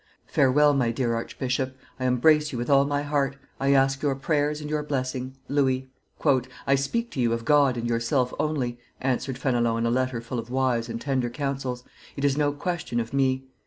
[0.25, 1.77] Farewell, my dear archbishop.
[1.99, 5.35] I embrace you with all my heart; I ask your prayers and your blessing.
[5.47, 5.91] Louis."
[6.65, 10.39] "I speak to you of God and yourself only," answered Fenelon in a letter full
[10.39, 11.83] of wise and tender counsels;
[12.17, 13.45] it is no question of me.